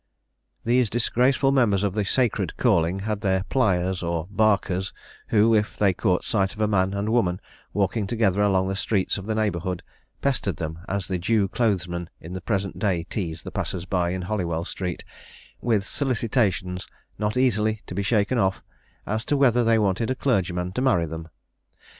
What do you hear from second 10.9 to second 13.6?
the Jew clothesmen in the present day tease the